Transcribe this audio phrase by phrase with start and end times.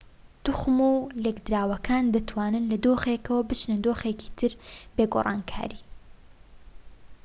[0.45, 4.51] توخم و لێکدراوەکان دەتوانن لە دۆخێکەوە بچنە دۆخێکی تر
[4.95, 5.81] بێ گۆڕانکاری